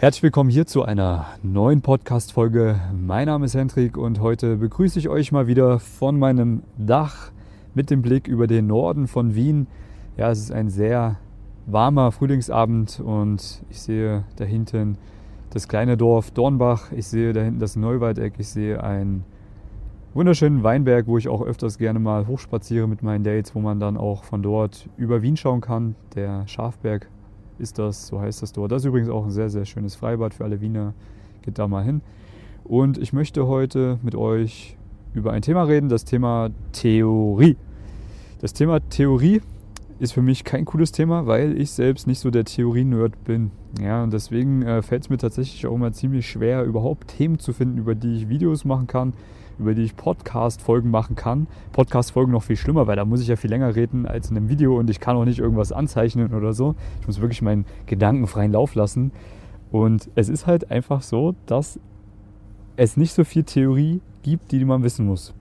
[0.00, 2.80] Herzlich willkommen hier zu einer neuen Podcast-Folge.
[2.98, 7.30] Mein Name ist Hendrik und heute begrüße ich euch mal wieder von meinem Dach
[7.74, 9.66] mit dem Blick über den Norden von Wien.
[10.16, 11.18] Ja, es ist ein sehr
[11.66, 14.96] warmer Frühlingsabend und ich sehe da hinten
[15.50, 16.92] das kleine Dorf Dornbach.
[16.92, 18.36] Ich sehe da hinten das Neuwaldeck.
[18.38, 19.26] Ich sehe einen
[20.14, 23.98] wunderschönen Weinberg, wo ich auch öfters gerne mal hochspaziere mit meinen Dates, wo man dann
[23.98, 25.94] auch von dort über Wien schauen kann.
[26.14, 27.10] Der Schafberg
[27.60, 28.72] ist das, so heißt das dort.
[28.72, 30.94] Das ist übrigens auch ein sehr, sehr schönes Freibad für alle Wiener.
[31.42, 32.00] Geht da mal hin.
[32.64, 34.76] Und ich möchte heute mit euch
[35.14, 37.56] über ein Thema reden, das Thema Theorie.
[38.40, 39.40] Das Thema Theorie
[39.98, 43.50] ist für mich kein cooles Thema, weil ich selbst nicht so der Theorie-Nerd bin.
[43.80, 47.52] Ja, und deswegen äh, fällt es mir tatsächlich auch immer ziemlich schwer, überhaupt Themen zu
[47.52, 49.12] finden, über die ich Videos machen kann,
[49.60, 51.46] über die ich Podcast-Folgen machen kann.
[51.72, 54.48] Podcast-Folgen noch viel schlimmer, weil da muss ich ja viel länger reden als in einem
[54.48, 56.74] Video und ich kann auch nicht irgendwas anzeichnen oder so.
[57.00, 59.12] Ich muss wirklich meinen Gedanken freien Lauf lassen.
[59.70, 61.78] Und es ist halt einfach so, dass
[62.76, 65.34] es nicht so viel Theorie gibt, die man wissen muss,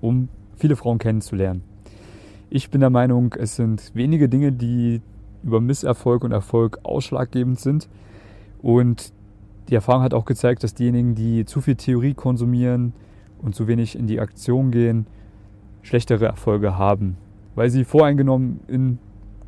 [0.00, 1.62] um viele Frauen kennenzulernen.
[2.48, 5.02] Ich bin der Meinung, es sind wenige Dinge, die
[5.42, 7.88] über Misserfolg und Erfolg ausschlaggebend sind.
[8.62, 9.12] Und
[9.68, 12.92] die Erfahrung hat auch gezeigt, dass diejenigen, die zu viel Theorie konsumieren
[13.44, 15.06] und zu wenig in die Aktion gehen,
[15.82, 17.16] schlechtere Erfolge haben.
[17.54, 18.98] Weil sie voreingenommen in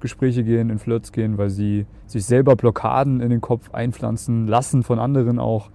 [0.01, 4.83] Gespräche gehen, in Flirts gehen, weil sie sich selber Blockaden in den Kopf einpflanzen lassen
[4.83, 5.71] von anderen auch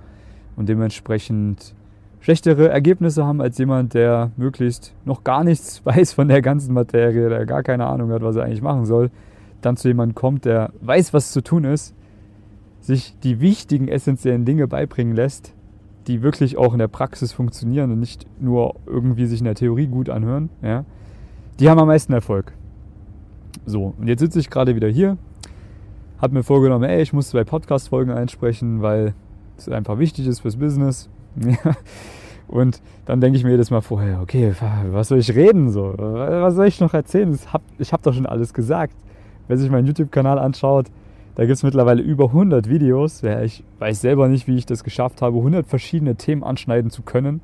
[0.55, 1.73] und dementsprechend
[2.19, 7.29] schlechtere Ergebnisse haben als jemand, der möglichst noch gar nichts weiß von der ganzen Materie,
[7.29, 9.09] der gar keine Ahnung hat, was er eigentlich machen soll,
[9.61, 11.95] dann zu jemandem kommt, der weiß, was zu tun ist,
[12.79, 15.53] sich die wichtigen, essentiellen Dinge beibringen lässt,
[16.07, 19.87] die wirklich auch in der Praxis funktionieren und nicht nur irgendwie sich in der Theorie
[19.87, 20.85] gut anhören, ja,
[21.59, 22.53] die haben am meisten Erfolg.
[23.65, 25.17] So, und jetzt sitze ich gerade wieder hier,
[26.19, 29.13] habe mir vorgenommen, ey, ich muss zwei Podcast-Folgen einsprechen, weil
[29.57, 31.09] es einfach wichtig ist fürs Business.
[32.47, 34.53] Und dann denke ich mir jedes Mal vorher, okay,
[34.91, 35.93] was soll ich reden so?
[35.97, 37.39] Was soll ich noch erzählen?
[37.79, 38.93] Ich habe doch schon alles gesagt.
[39.47, 40.87] Wer sich meinen YouTube-Kanal anschaut,
[41.41, 43.21] da gibt es mittlerweile über 100 Videos.
[43.21, 47.01] Ja, ich weiß selber nicht, wie ich das geschafft habe, 100 verschiedene Themen anschneiden zu
[47.01, 47.41] können.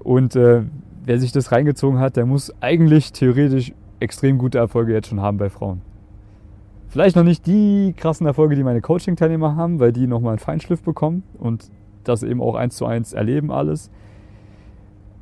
[0.00, 0.62] Und äh,
[1.04, 5.38] wer sich das reingezogen hat, der muss eigentlich theoretisch extrem gute Erfolge jetzt schon haben
[5.38, 5.80] bei Frauen.
[6.88, 10.82] Vielleicht noch nicht die krassen Erfolge, die meine Coaching-Teilnehmer haben, weil die nochmal einen Feinschliff
[10.82, 11.70] bekommen und
[12.02, 13.92] das eben auch eins zu eins erleben alles.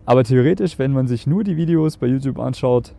[0.06, 2.94] Aber theoretisch, wenn man sich nur die Videos bei YouTube anschaut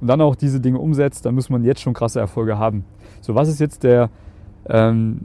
[0.00, 2.84] und dann auch diese Dinge umsetzt, dann muss man jetzt schon krasse Erfolge haben.
[3.20, 4.10] So, was ist jetzt der
[4.68, 5.18] ähm,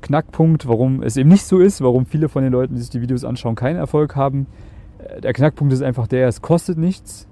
[0.00, 3.00] Knackpunkt, warum es eben nicht so ist, warum viele von den Leuten, die sich die
[3.00, 4.46] Videos anschauen, keinen Erfolg haben?
[4.98, 7.28] Äh, der Knackpunkt ist einfach der, es kostet nichts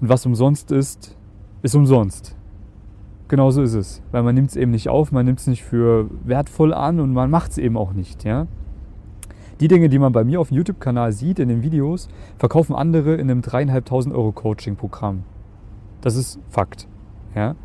[0.00, 1.16] und was umsonst ist,
[1.62, 2.36] ist umsonst.
[3.28, 6.08] Genauso ist es, weil man nimmt es eben nicht auf, man nimmt es nicht für
[6.24, 8.24] wertvoll an und man macht es eben auch nicht.
[8.24, 8.46] Ja?
[9.58, 13.14] Die Dinge, die man bei mir auf dem YouTube-Kanal sieht, in den Videos, verkaufen andere
[13.14, 15.24] in einem dreieinhalbtausend Euro Coaching-Programm.
[16.02, 16.86] Das ist Fakt.
[17.34, 17.56] Ja?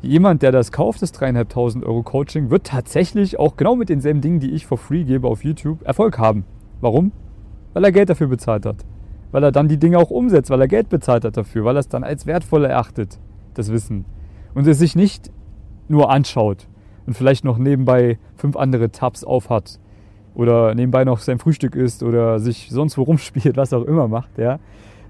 [0.00, 4.38] Jemand, der das kauft, das dreieinhalbtausend Euro Coaching, wird tatsächlich auch genau mit denselben Dingen,
[4.38, 6.44] die ich for free gebe auf YouTube, Erfolg haben.
[6.80, 7.10] Warum?
[7.72, 8.84] Weil er Geld dafür bezahlt hat.
[9.32, 11.80] Weil er dann die Dinge auch umsetzt, weil er Geld bezahlt hat dafür, weil er
[11.80, 13.18] es dann als wertvoll erachtet,
[13.54, 14.04] das Wissen.
[14.54, 15.32] Und es sich nicht
[15.88, 16.68] nur anschaut
[17.06, 19.80] und vielleicht noch nebenbei fünf andere Tabs aufhat
[20.34, 24.38] oder nebenbei noch sein Frühstück isst oder sich sonst wo rumspielt, was auch immer macht,
[24.38, 24.60] ja.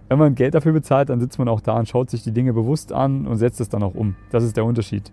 [0.09, 2.53] Wenn man Geld dafür bezahlt, dann sitzt man auch da und schaut sich die Dinge
[2.53, 4.17] bewusst an und setzt es dann auch um.
[4.31, 5.13] Das ist der Unterschied.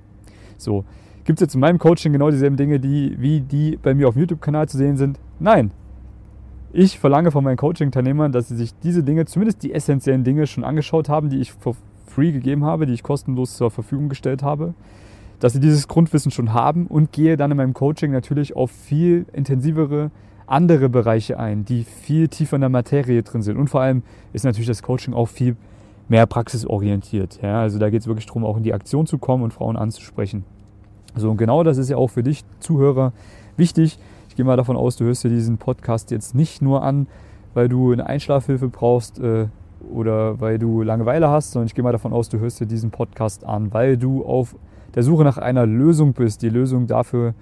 [0.57, 0.85] So.
[1.25, 4.13] Gibt es jetzt in meinem Coaching genau dieselben Dinge, die, wie die bei mir auf
[4.13, 5.19] dem YouTube-Kanal zu sehen sind?
[5.39, 5.71] Nein.
[6.71, 10.63] Ich verlange von meinen Coaching-Teilnehmern, dass sie sich diese Dinge, zumindest die essentiellen Dinge, schon
[10.63, 11.75] angeschaut haben, die ich for
[12.05, 14.75] free gegeben habe, die ich kostenlos zur Verfügung gestellt habe
[15.39, 19.25] dass sie dieses Grundwissen schon haben und gehe dann in meinem Coaching natürlich auf viel
[19.33, 20.11] intensivere
[20.47, 23.57] andere Bereiche ein, die viel tiefer in der Materie drin sind.
[23.57, 25.55] Und vor allem ist natürlich das Coaching auch viel
[26.07, 27.41] mehr praxisorientiert.
[27.41, 27.61] Ja?
[27.61, 30.43] Also da geht es wirklich darum, auch in die Aktion zu kommen und Frauen anzusprechen.
[31.15, 33.13] So, und genau das ist ja auch für dich, Zuhörer,
[33.57, 33.97] wichtig.
[34.29, 37.07] Ich gehe mal davon aus, du hörst dir diesen Podcast jetzt nicht nur an,
[37.53, 39.47] weil du eine Einschlafhilfe brauchst äh,
[39.93, 42.91] oder weil du Langeweile hast, sondern ich gehe mal davon aus, du hörst dir diesen
[42.91, 44.55] Podcast an, weil du auf
[44.93, 47.33] der Suche nach einer Lösung bist, die Lösung dafür,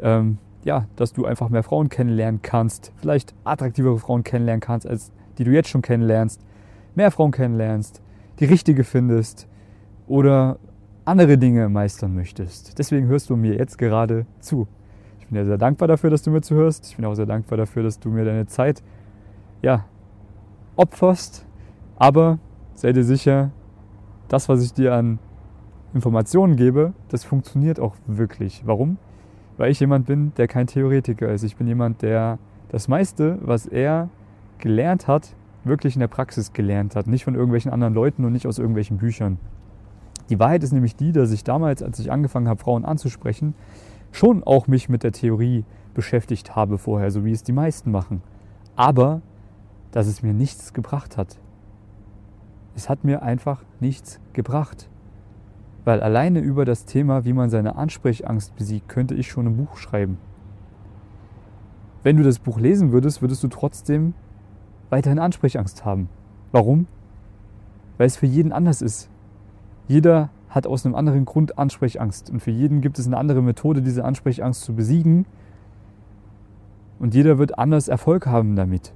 [0.00, 5.12] ähm, ja, dass du einfach mehr Frauen kennenlernen kannst, vielleicht attraktivere Frauen kennenlernen kannst, als
[5.38, 6.44] die du jetzt schon kennenlernst,
[6.94, 8.02] mehr Frauen kennenlernst,
[8.40, 9.48] die richtige findest
[10.06, 10.58] oder
[11.04, 12.78] andere Dinge meistern möchtest.
[12.78, 14.68] Deswegen hörst du mir jetzt gerade zu.
[15.18, 16.86] Ich bin dir sehr dankbar dafür, dass du mir zuhörst.
[16.88, 18.82] Ich bin auch sehr dankbar dafür, dass du mir deine Zeit
[19.62, 19.84] ja,
[20.76, 21.46] opferst.
[21.96, 22.38] Aber
[22.74, 23.50] sei dir sicher,
[24.28, 25.18] das, was ich dir an
[25.94, 28.62] Informationen gebe, das funktioniert auch wirklich.
[28.64, 28.98] Warum?
[29.60, 31.42] Weil ich jemand bin, der kein Theoretiker ist.
[31.42, 32.38] Ich bin jemand, der
[32.70, 34.08] das meiste, was er
[34.56, 35.34] gelernt hat,
[35.64, 37.06] wirklich in der Praxis gelernt hat.
[37.06, 39.38] Nicht von irgendwelchen anderen Leuten und nicht aus irgendwelchen Büchern.
[40.30, 43.52] Die Wahrheit ist nämlich die, dass ich damals, als ich angefangen habe, Frauen anzusprechen,
[44.12, 48.22] schon auch mich mit der Theorie beschäftigt habe vorher, so wie es die meisten machen.
[48.76, 49.20] Aber
[49.90, 51.36] dass es mir nichts gebracht hat.
[52.76, 54.88] Es hat mir einfach nichts gebracht.
[55.90, 59.76] Weil alleine über das Thema, wie man seine Ansprechangst besiegt, könnte ich schon ein Buch
[59.76, 60.18] schreiben.
[62.04, 64.14] Wenn du das Buch lesen würdest, würdest du trotzdem
[64.90, 66.08] weiterhin Ansprechangst haben.
[66.52, 66.86] Warum?
[67.98, 69.10] Weil es für jeden anders ist.
[69.88, 72.30] Jeder hat aus einem anderen Grund Ansprechangst.
[72.30, 75.26] Und für jeden gibt es eine andere Methode, diese Ansprechangst zu besiegen.
[77.00, 78.94] Und jeder wird anders Erfolg haben damit.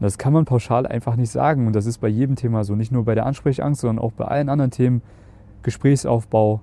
[0.00, 1.66] Das kann man pauschal einfach nicht sagen.
[1.66, 2.74] Und das ist bei jedem Thema so.
[2.74, 5.02] Nicht nur bei der Ansprechangst, sondern auch bei allen anderen Themen.
[5.62, 6.60] Gesprächsaufbau,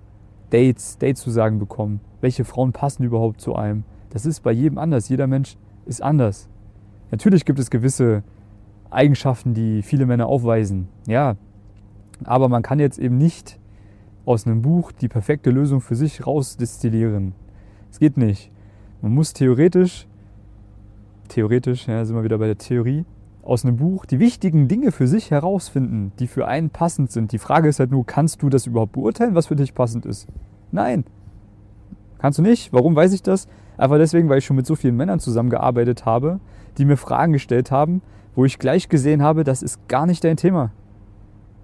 [0.49, 1.99] Dates, Dates zu sagen bekommen.
[2.21, 3.83] Welche Frauen passen überhaupt zu einem?
[4.09, 5.09] Das ist bei jedem anders.
[5.09, 6.49] Jeder Mensch ist anders.
[7.11, 8.23] Natürlich gibt es gewisse
[8.89, 10.87] Eigenschaften, die viele Männer aufweisen.
[11.07, 11.35] Ja,
[12.23, 13.59] aber man kann jetzt eben nicht
[14.25, 17.33] aus einem Buch die perfekte Lösung für sich rausdestillieren.
[17.91, 18.51] Es geht nicht.
[19.01, 20.07] Man muss theoretisch,
[21.29, 23.05] theoretisch, ja, sind wir wieder bei der Theorie,
[23.47, 27.31] aus einem Buch die wichtigen Dinge für sich herausfinden, die für einen passend sind.
[27.31, 30.27] Die Frage ist halt nur, kannst du das überhaupt beurteilen, was für dich passend ist?
[30.71, 31.05] Nein.
[32.19, 32.73] Kannst du nicht?
[32.73, 33.47] Warum weiß ich das?
[33.77, 36.39] Einfach deswegen, weil ich schon mit so vielen Männern zusammengearbeitet habe,
[36.77, 38.01] die mir Fragen gestellt haben,
[38.35, 40.71] wo ich gleich gesehen habe, das ist gar nicht dein Thema.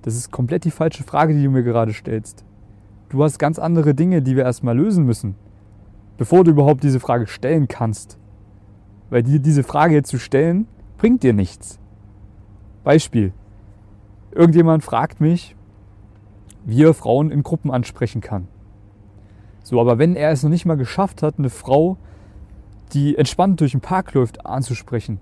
[0.04, 2.46] Das ist komplett die falsche Frage, die du mir gerade stellst.
[3.10, 5.36] Du hast ganz andere Dinge, die wir erstmal lösen müssen,
[6.18, 8.18] bevor du überhaupt diese Frage stellen kannst.
[9.10, 11.80] Weil dir diese Frage jetzt zu stellen, bringt dir nichts.
[12.84, 13.34] Beispiel.
[14.32, 15.56] Irgendjemand fragt mich,
[16.66, 18.48] wie er Frauen in Gruppen ansprechen kann.
[19.64, 21.98] So, aber wenn er es noch nicht mal geschafft hat, eine Frau,
[22.94, 25.20] die entspannt durch den Park läuft, anzusprechen,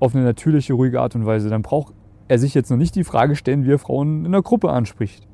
[0.00, 1.94] auf eine natürliche, ruhige Art und Weise, dann braucht
[2.28, 5.26] er sich jetzt noch nicht die Frage stellen, wie er Frauen in einer Gruppe anspricht.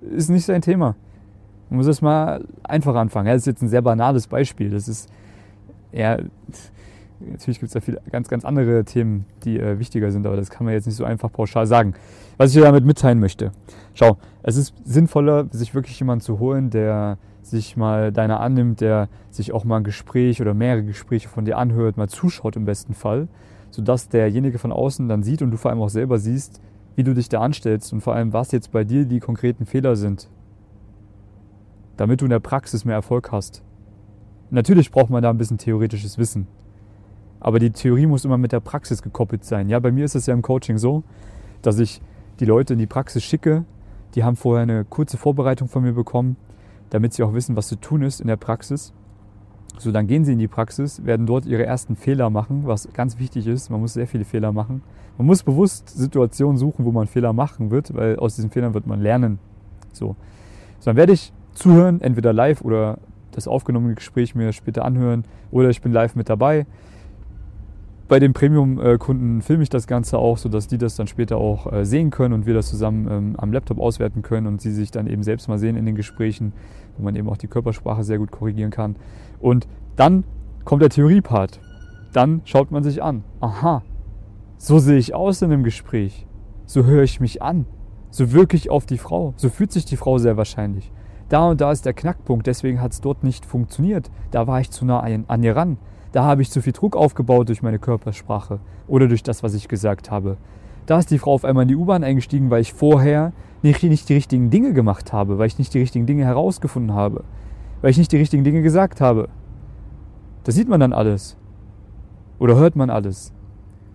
[0.00, 0.96] Ist nicht sein Thema.
[1.70, 3.26] Man muss es mal einfach anfangen.
[3.26, 4.70] Ja, das ist jetzt ein sehr banales Beispiel.
[4.70, 5.08] Das ist
[5.90, 6.24] eher,
[7.20, 10.50] natürlich gibt es da viele ganz, ganz andere Themen, die äh, wichtiger sind, aber das
[10.50, 11.94] kann man jetzt nicht so einfach pauschal sagen.
[12.36, 13.52] Was ich dir damit mitteilen möchte.
[13.94, 19.08] Schau, es ist sinnvoller, sich wirklich jemanden zu holen, der sich mal deiner annimmt, der
[19.30, 22.94] sich auch mal ein Gespräch oder mehrere Gespräche von dir anhört, mal zuschaut im besten
[22.94, 23.28] Fall,
[23.70, 26.60] sodass derjenige von außen dann sieht und du vor allem auch selber siehst,
[26.96, 29.96] wie du dich da anstellst und vor allem, was jetzt bei dir die konkreten Fehler
[29.96, 30.28] sind,
[31.96, 33.62] damit du in der Praxis mehr Erfolg hast.
[34.50, 36.46] Natürlich braucht man da ein bisschen theoretisches Wissen,
[37.40, 39.68] aber die Theorie muss immer mit der Praxis gekoppelt sein.
[39.68, 41.02] Ja, bei mir ist es ja im Coaching so,
[41.62, 42.00] dass ich
[42.40, 43.64] die Leute in die Praxis schicke,
[44.14, 46.36] die haben vorher eine kurze Vorbereitung von mir bekommen,
[46.90, 48.92] damit sie auch wissen, was zu tun ist in der Praxis.
[49.78, 53.18] So, dann gehen sie in die Praxis, werden dort ihre ersten Fehler machen, was ganz
[53.18, 53.68] wichtig ist.
[53.70, 54.82] Man muss sehr viele Fehler machen.
[55.18, 58.86] Man muss bewusst Situationen suchen, wo man Fehler machen wird, weil aus diesen Fehlern wird
[58.86, 59.38] man lernen.
[59.92, 60.16] So,
[60.78, 62.98] so dann werde ich zuhören, entweder live oder
[63.32, 66.66] das aufgenommene Gespräch mir später anhören oder ich bin live mit dabei.
[68.08, 71.84] Bei den Premium-Kunden filme ich das Ganze auch, sodass die das dann später auch äh,
[71.84, 75.08] sehen können und wir das zusammen ähm, am Laptop auswerten können und sie sich dann
[75.08, 76.52] eben selbst mal sehen in den Gesprächen,
[76.96, 78.94] wo man eben auch die Körpersprache sehr gut korrigieren kann.
[79.40, 79.66] Und
[79.96, 80.22] dann
[80.64, 81.60] kommt der Theorie-Part.
[82.12, 83.24] Dann schaut man sich an.
[83.40, 83.82] Aha,
[84.56, 86.28] so sehe ich aus in einem Gespräch.
[86.64, 87.66] So höre ich mich an.
[88.10, 89.34] So wirke ich auf die Frau.
[89.36, 90.92] So fühlt sich die Frau sehr wahrscheinlich.
[91.28, 94.12] Da und da ist der Knackpunkt, deswegen hat es dort nicht funktioniert.
[94.30, 95.76] Da war ich zu nah an ihr ran.
[96.16, 98.58] Da habe ich zu viel Druck aufgebaut durch meine Körpersprache
[98.88, 100.38] oder durch das, was ich gesagt habe.
[100.86, 104.08] Da ist die Frau auf einmal in die U-Bahn eingestiegen, weil ich vorher nicht, nicht
[104.08, 107.24] die richtigen Dinge gemacht habe, weil ich nicht die richtigen Dinge herausgefunden habe,
[107.82, 109.28] weil ich nicht die richtigen Dinge gesagt habe.
[110.44, 111.36] Das sieht man dann alles.
[112.38, 113.34] Oder hört man alles.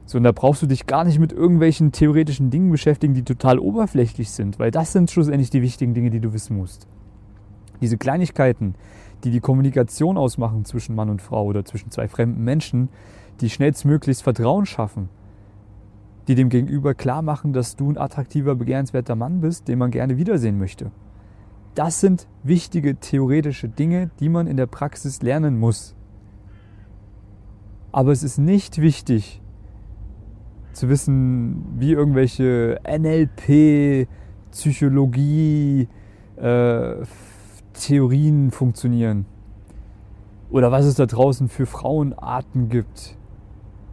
[0.06, 3.58] So, und da brauchst du dich gar nicht mit irgendwelchen theoretischen Dingen beschäftigen, die total
[3.58, 6.86] oberflächlich sind, weil das sind schlussendlich die wichtigen Dinge, die du wissen musst.
[7.82, 8.76] Diese Kleinigkeiten,
[9.24, 12.90] die die Kommunikation ausmachen zwischen Mann und Frau oder zwischen zwei fremden Menschen,
[13.40, 15.10] die schnellstmöglichst Vertrauen schaffen,
[16.28, 20.18] die dem Gegenüber klar machen, dass du ein attraktiver, begehrenswerter Mann bist, den man gerne
[20.18, 20.92] wiedersehen möchte.
[21.76, 25.96] Das sind wichtige theoretische Dinge, die man in der Praxis lernen muss.
[27.92, 29.42] Aber es ist nicht wichtig
[30.74, 34.08] zu wissen, wie irgendwelche NLP,
[34.52, 35.88] Psychologie,
[36.38, 36.96] äh,
[37.74, 39.26] Theorien funktionieren.
[40.50, 43.18] Oder was es da draußen für Frauenarten gibt.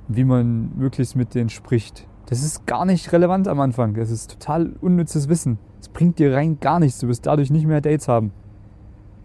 [0.09, 2.07] Wie man möglichst mit denen spricht.
[2.27, 3.95] Das ist gar nicht relevant am Anfang.
[3.95, 5.59] Das ist total unnützes Wissen.
[5.81, 6.99] Es bringt dir rein gar nichts.
[6.99, 8.33] Du wirst dadurch nicht mehr Dates haben.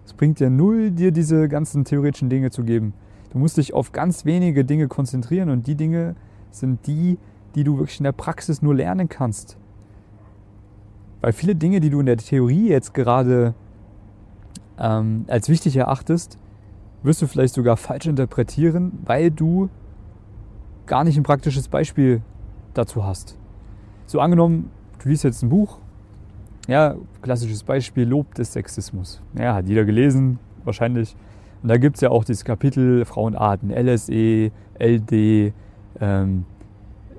[0.05, 2.93] Es bringt dir null, dir diese ganzen theoretischen Dinge zu geben.
[3.31, 6.15] Du musst dich auf ganz wenige Dinge konzentrieren und die Dinge
[6.51, 7.17] sind die,
[7.55, 9.57] die du wirklich in der Praxis nur lernen kannst.
[11.22, 13.55] Weil viele Dinge, die du in der Theorie jetzt gerade
[14.83, 16.37] ähm, als wichtig erachtest,
[17.03, 19.69] wirst du vielleicht sogar falsch interpretieren, weil du
[20.85, 22.21] gar nicht ein praktisches Beispiel
[22.73, 23.37] dazu hast.
[24.05, 24.69] So angenommen,
[25.01, 25.79] du liest jetzt ein Buch,
[26.67, 29.21] ja, klassisches Beispiel, Lob des Sexismus.
[29.37, 31.15] Ja, hat jeder gelesen, wahrscheinlich.
[31.61, 35.53] Und da gibt es ja auch dieses Kapitel Frauenarten, LSE, LD,
[36.01, 36.45] ähm,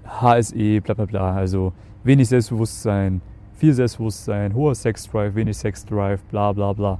[0.06, 1.34] HSE, bla bla bla.
[1.34, 1.72] Also
[2.04, 3.22] wenig Selbstbewusstsein,
[3.54, 6.98] viel Selbstbewusstsein, hoher Sexdrive, wenig Sexdrive, bla bla bla.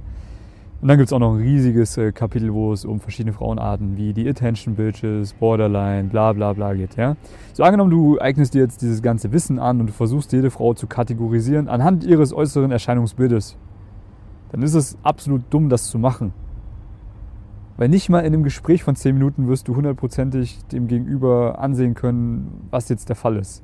[0.85, 3.97] Und dann gibt es auch noch ein riesiges äh, Kapitel, wo es um verschiedene Frauenarten
[3.97, 6.95] wie die Attention Bitches, Borderline, bla bla bla geht.
[6.95, 7.15] Ja?
[7.53, 10.75] So angenommen, du eignest dir jetzt dieses ganze Wissen an und du versuchst jede Frau
[10.75, 13.57] zu kategorisieren anhand ihres äußeren Erscheinungsbildes,
[14.51, 16.33] dann ist es absolut dumm, das zu machen.
[17.77, 21.95] Weil nicht mal in einem Gespräch von 10 Minuten wirst du hundertprozentig dem Gegenüber ansehen
[21.95, 23.63] können, was jetzt der Fall ist.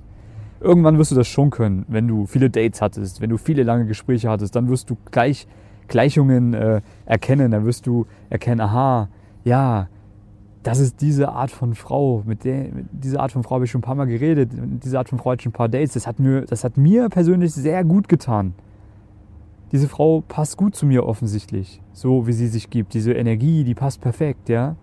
[0.60, 3.86] Irgendwann wirst du das schon können, wenn du viele Dates hattest, wenn du viele lange
[3.86, 5.46] Gespräche hattest, dann wirst du gleich
[5.91, 9.10] Gleichungen äh, erkennen, dann wirst du erkennen, aha,
[9.43, 9.88] ja,
[10.63, 13.71] das ist diese Art von Frau, mit der mit dieser Art von Frau habe ich
[13.71, 15.69] schon ein paar Mal geredet, mit dieser Art von Frau hatte ich schon ein paar
[15.69, 18.53] Dates, das hat mir, das hat mir persönlich sehr gut getan.
[19.71, 23.75] Diese Frau passt gut zu mir offensichtlich, so wie sie sich gibt, diese Energie, die
[23.75, 24.75] passt perfekt, ja.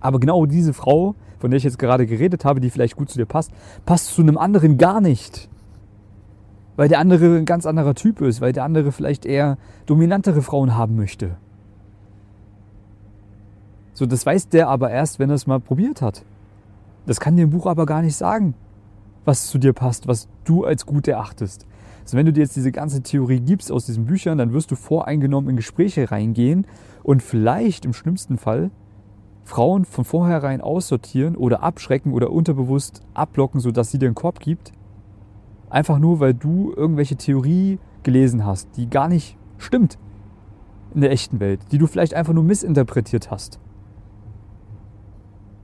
[0.00, 3.18] Aber genau diese Frau, von der ich jetzt gerade geredet habe, die vielleicht gut zu
[3.18, 3.52] dir passt,
[3.86, 5.48] passt zu einem anderen gar nicht
[6.76, 10.76] weil der andere ein ganz anderer Typ ist, weil der andere vielleicht eher dominantere Frauen
[10.76, 11.36] haben möchte.
[13.92, 16.24] So, das weiß der aber erst, wenn er es mal probiert hat.
[17.06, 18.54] Das kann im Buch aber gar nicht sagen,
[19.24, 21.66] was zu dir passt, was du als gut erachtest.
[22.02, 24.76] Also wenn du dir jetzt diese ganze Theorie gibst aus diesen Büchern, dann wirst du
[24.76, 26.66] voreingenommen in Gespräche reingehen
[27.02, 28.70] und vielleicht im schlimmsten Fall
[29.44, 34.72] Frauen von vornherein aussortieren oder abschrecken oder unterbewusst abblocken, sodass sie dir einen Korb gibt
[35.74, 39.98] Einfach nur, weil du irgendwelche Theorie gelesen hast, die gar nicht stimmt
[40.94, 43.58] in der echten Welt, die du vielleicht einfach nur missinterpretiert hast.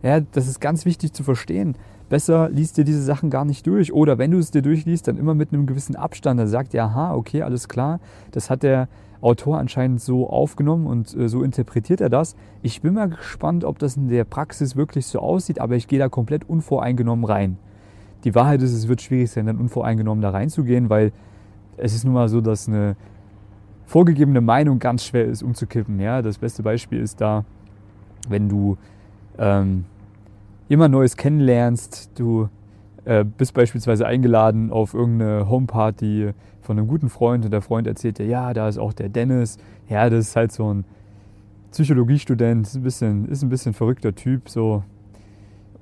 [0.03, 1.77] Ja, das ist ganz wichtig zu verstehen.
[2.09, 3.93] Besser liest dir diese Sachen gar nicht durch.
[3.93, 6.41] Oder wenn du es dir durchliest, dann immer mit einem gewissen Abstand.
[6.41, 8.01] Da sagt ja, aha, okay, alles klar.
[8.33, 8.89] Das hat der
[9.21, 12.35] Autor anscheinend so aufgenommen und äh, so interpretiert er das.
[12.63, 16.01] Ich bin mal gespannt, ob das in der Praxis wirklich so aussieht, aber ich gehe
[16.01, 17.59] da komplett unvoreingenommen rein
[18.25, 21.13] die Wahrheit ist, es wird schwierig sein, dann unvoreingenommen da reinzugehen, weil
[21.77, 22.97] es ist nun mal so, dass eine
[23.87, 25.99] vorgegebene Meinung ganz schwer ist umzukippen.
[25.99, 26.23] Ja?
[26.23, 27.45] Das beste Beispiel ist da,
[28.29, 28.77] wenn du
[29.39, 29.85] ähm,
[30.69, 32.49] immer Neues kennenlernst, du
[33.05, 38.19] äh, bist beispielsweise eingeladen auf irgendeine Homeparty von einem guten Freund und der Freund erzählt
[38.19, 39.59] dir, ja, da ist auch der Dennis,
[39.89, 40.85] ja, das ist halt so ein
[41.73, 44.85] Psychologiestudent, ist ein bisschen, ist ein bisschen verrückter Typ, so.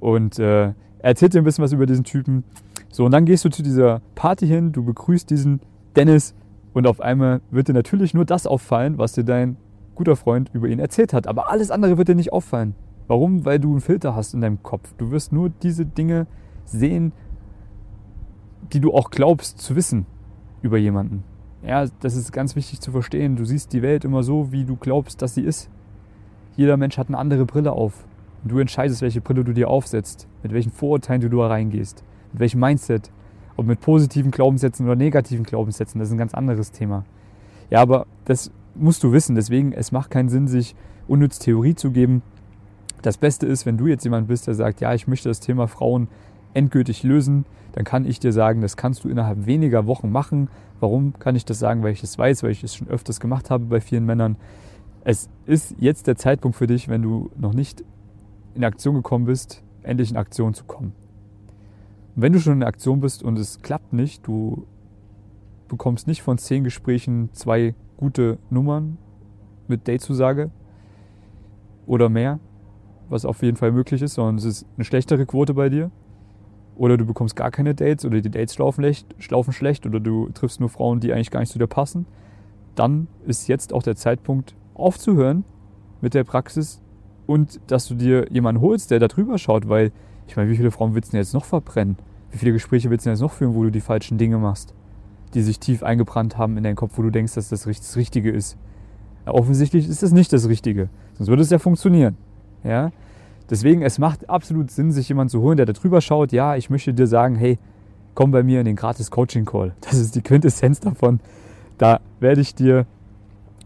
[0.01, 2.45] Und äh, erzählt dir ein bisschen was über diesen Typen.
[2.91, 5.61] So, und dann gehst du zu dieser Party hin, du begrüßt diesen
[5.97, 6.35] Dennis
[6.73, 9.57] und auf einmal wird dir natürlich nur das auffallen, was dir dein
[9.95, 11.27] guter Freund über ihn erzählt hat.
[11.27, 12.75] Aber alles andere wird dir nicht auffallen.
[13.09, 13.45] Warum?
[13.45, 14.95] Weil du einen Filter hast in deinem Kopf.
[14.99, 16.27] Du wirst nur diese Dinge
[16.65, 17.13] sehen,
[18.73, 20.07] die du auch glaubst zu wissen
[20.63, 21.25] über jemanden.
[21.63, 23.37] Ja, das ist ganz wichtig zu verstehen.
[23.37, 25.71] Du siehst die Welt immer so, wie du glaubst, dass sie ist.
[26.57, 28.07] Jeder Mensch hat eine andere Brille auf.
[28.49, 32.03] Und du entscheidest, welche Brille du dir aufsetzt, mit welchen Vorurteilen du da reingehst,
[32.33, 33.11] mit welchem Mindset,
[33.59, 37.05] ob mit positiven Glaubenssätzen oder negativen Glaubenssätzen, das ist ein ganz anderes Thema.
[37.69, 40.75] Ja, aber das musst du wissen, deswegen, es macht keinen Sinn, sich
[41.09, 42.23] unnütz Theorie zu geben.
[43.03, 45.69] Das Beste ist, wenn du jetzt jemand bist, der sagt, ja, ich möchte das Thema
[45.69, 46.09] Frauen
[46.55, 50.49] endgültig lösen, dann kann ich dir sagen, das kannst du innerhalb weniger Wochen machen.
[50.81, 51.83] Warum kann ich das sagen?
[51.83, 54.37] Weil ich das weiß, weil ich es schon öfters gemacht habe bei vielen Männern.
[55.05, 57.85] Es ist jetzt der Zeitpunkt für dich, wenn du noch nicht
[58.59, 60.93] in Aktion gekommen bist, endlich in Aktion zu kommen.
[62.15, 64.67] Und wenn du schon in Aktion bist und es klappt nicht, du
[65.69, 68.99] bekommst nicht von zehn Gesprächen zwei gute Nummern
[69.69, 70.51] mit Datezusage
[71.87, 72.41] oder mehr,
[73.09, 75.91] was auf jeden Fall möglich ist, sondern es ist eine schlechtere Quote bei dir.
[76.75, 80.29] Oder du bekommst gar keine Dates oder die Dates laufen schlecht, laufen schlecht oder du
[80.31, 82.07] triffst nur Frauen, die eigentlich gar nicht zu dir passen.
[82.75, 85.45] Dann ist jetzt auch der Zeitpunkt aufzuhören
[86.01, 86.81] mit der Praxis
[87.29, 89.93] und dass du dir jemanden holst, der da drüber schaut, weil
[90.27, 91.97] ich meine, wie viele Frauen willst du denn jetzt noch verbrennen?
[92.31, 94.75] Wie viele Gespräche willst du denn jetzt noch führen, wo du die falschen Dinge machst,
[95.35, 98.31] die sich tief eingebrannt haben in deinen Kopf, wo du denkst, dass das das Richtige
[98.31, 98.57] ist?
[99.27, 102.17] Ja, offensichtlich ist das nicht das Richtige, sonst würde es ja funktionieren.
[102.65, 102.93] Ja?
[103.51, 106.33] Deswegen, es macht absolut Sinn, sich jemanden zu holen, der da drüber schaut.
[106.33, 107.59] Ja, ich möchte dir sagen, hey,
[108.15, 109.75] komm bei mir in den gratis Coaching Call.
[109.83, 111.21] Das ist die Quintessenz davon.
[111.77, 112.87] Da werde ich dir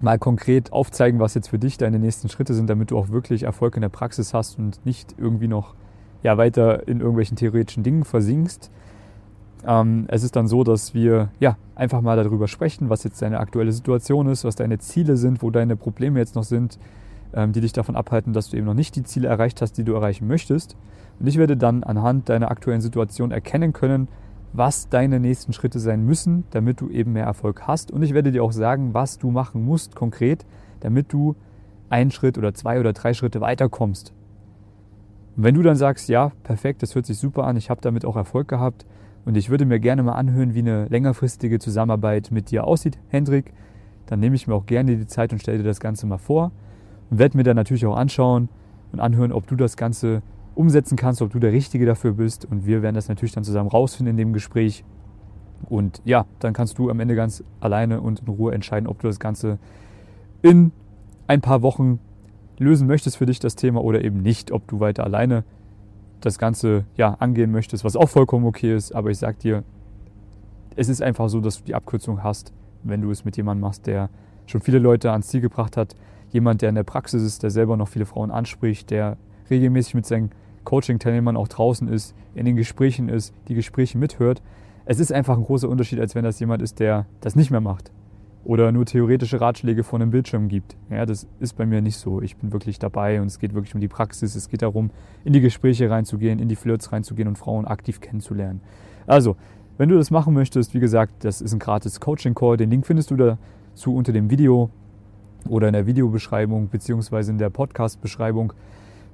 [0.03, 3.45] mal konkret aufzeigen, was jetzt für dich deine nächsten Schritte sind, damit du auch wirklich
[3.45, 5.75] Erfolg in der Praxis hast und nicht irgendwie noch
[6.23, 8.71] ja, weiter in irgendwelchen theoretischen Dingen versinkst.
[9.67, 13.39] Ähm, es ist dann so, dass wir ja, einfach mal darüber sprechen, was jetzt deine
[13.39, 16.79] aktuelle Situation ist, was deine Ziele sind, wo deine Probleme jetzt noch sind,
[17.35, 19.85] ähm, die dich davon abhalten, dass du eben noch nicht die Ziele erreicht hast, die
[19.85, 20.77] du erreichen möchtest.
[21.21, 24.09] Und ich werde dann anhand deiner aktuellen Situation erkennen können,
[24.53, 27.91] was deine nächsten Schritte sein müssen, damit du eben mehr Erfolg hast.
[27.91, 30.45] Und ich werde dir auch sagen, was du machen musst konkret,
[30.81, 31.37] damit du
[31.89, 34.13] einen Schritt oder zwei oder drei Schritte weiterkommst.
[35.37, 38.05] Und wenn du dann sagst, ja, perfekt, das hört sich super an, ich habe damit
[38.05, 38.85] auch Erfolg gehabt
[39.25, 43.53] und ich würde mir gerne mal anhören, wie eine längerfristige Zusammenarbeit mit dir aussieht, Hendrik,
[44.07, 46.53] dann nehme ich mir auch gerne die Zeit und stelle dir das Ganze mal vor
[47.11, 48.51] und werde mir dann natürlich auch anschauen
[48.93, 50.23] und anhören, ob du das Ganze
[50.55, 52.45] umsetzen kannst, ob du der Richtige dafür bist.
[52.45, 54.85] Und wir werden das natürlich dann zusammen rausfinden in dem Gespräch.
[55.69, 59.07] Und ja, dann kannst du am Ende ganz alleine und in Ruhe entscheiden, ob du
[59.07, 59.59] das Ganze
[60.43, 60.73] in
[61.27, 62.01] ein paar Wochen
[62.59, 65.45] lösen möchtest für dich das Thema oder eben nicht, ob du weiter alleine
[66.21, 68.93] das Ganze ja angehen möchtest, was auch vollkommen okay ist.
[68.93, 69.65] Aber ich sag dir,
[70.77, 73.87] es ist einfach so, dass du die Abkürzung hast, wenn du es mit jemandem machst,
[73.87, 74.11] der
[74.47, 75.95] schon viele Leute ans Ziel gebracht hat,
[76.31, 79.17] jemand, der in der Praxis ist, der selber noch viele Frauen anspricht, der
[79.51, 80.31] regelmäßig mit seinen
[80.65, 84.43] Coaching-Teilnehmern auch draußen ist, in den Gesprächen ist, die Gespräche mithört.
[84.85, 87.61] Es ist einfach ein großer Unterschied, als wenn das jemand ist, der das nicht mehr
[87.61, 87.93] macht
[88.45, 90.77] oder nur theoretische Ratschläge von einem Bildschirm gibt.
[90.91, 92.21] Ja, das ist bei mir nicht so.
[92.21, 94.35] Ich bin wirklich dabei und es geht wirklich um die Praxis.
[94.35, 94.91] Es geht darum,
[95.25, 98.61] in die Gespräche reinzugehen, in die Flirts reinzugehen und Frauen aktiv kennenzulernen.
[99.07, 99.37] Also,
[99.79, 102.57] wenn du das machen möchtest, wie gesagt, das ist ein gratis Coaching-Call.
[102.57, 104.71] Den Link findest du dazu unter dem Video
[105.49, 108.53] oder in der Videobeschreibung beziehungsweise in der Podcast-Beschreibung.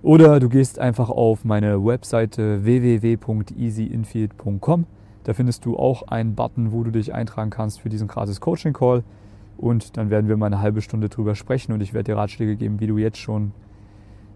[0.03, 4.87] Oder du gehst einfach auf meine Webseite www.easyinfield.com.
[5.25, 8.73] Da findest du auch einen Button, wo du dich eintragen kannst für diesen gratis Coaching
[8.73, 9.03] Call.
[9.57, 12.55] Und dann werden wir mal eine halbe Stunde drüber sprechen und ich werde dir Ratschläge
[12.55, 13.51] geben, wie du jetzt schon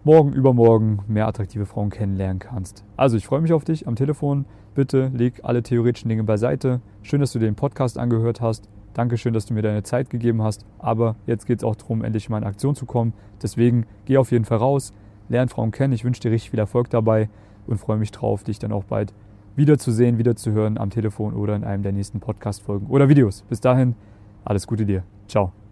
[0.03, 2.83] morgen, übermorgen mehr attraktive Frauen kennenlernen kannst.
[2.97, 4.43] Also ich freue mich auf dich am Telefon.
[4.75, 6.81] Bitte leg alle theoretischen Dinge beiseite.
[7.03, 8.67] Schön, dass du den Podcast angehört hast.
[8.93, 10.65] Dankeschön, dass du mir deine Zeit gegeben hast.
[10.77, 13.13] Aber jetzt geht es auch darum, endlich mal in Aktion zu kommen.
[13.41, 14.91] Deswegen geh auf jeden Fall raus,
[15.29, 15.93] lern Frauen kennen.
[15.93, 17.29] Ich wünsche dir richtig viel Erfolg dabei
[17.67, 19.13] und freue mich drauf, dich dann auch bald
[19.55, 23.43] wiederzusehen, wiederzuhören am Telefon oder in einem der nächsten Podcast-Folgen oder Videos.
[23.43, 23.95] Bis dahin,
[24.43, 25.03] alles Gute dir.
[25.27, 25.62] Ciao.